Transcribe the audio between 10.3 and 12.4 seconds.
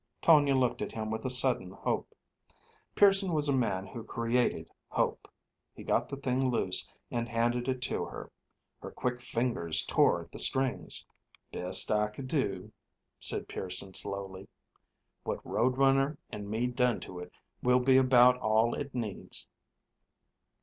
the strings. "Best I could